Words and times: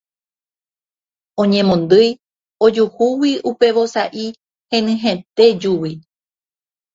Oñemondýi 1.43 2.09
ojuhúgui 2.65 3.31
upe 3.51 3.67
vosa'i 3.77 4.25
henyhẽte 4.71 5.43
júgui. 5.61 5.93